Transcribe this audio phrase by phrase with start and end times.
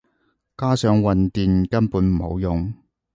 [0.57, 2.73] 加上混電根本唔好用